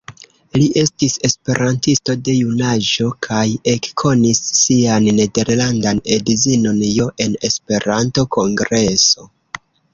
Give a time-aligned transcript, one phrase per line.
[0.59, 3.43] Li estis esperantisto de junaĝo kaj
[3.75, 9.33] ekkonis sian nederlandan edzinon Jo en Esperanto-kongreso.